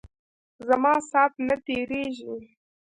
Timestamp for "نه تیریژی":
1.47-2.35